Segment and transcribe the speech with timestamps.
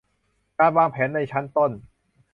[0.59, 1.71] การวางแผนในชั้นต้น